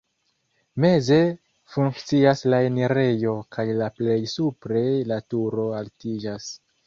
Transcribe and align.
Meze 0.83 1.17
funkcias 1.73 2.41
la 2.53 2.61
enirejo 2.69 3.33
kaj 3.57 3.67
la 3.81 3.91
plej 3.99 4.17
supre 4.33 4.83
la 5.11 5.19
turo 5.35 5.69
altiĝas. 5.81 6.49